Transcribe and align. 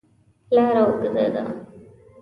لاره 0.55 0.81
اوږده 0.85 1.25
ده. 1.33 1.43